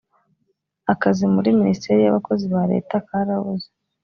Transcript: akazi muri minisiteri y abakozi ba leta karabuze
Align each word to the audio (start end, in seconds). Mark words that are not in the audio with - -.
akazi 0.93 1.23
muri 1.33 1.49
minisiteri 1.59 1.99
y 2.03 2.09
abakozi 2.11 2.45
ba 2.53 2.63
leta 2.71 2.95
karabuze 3.07 3.69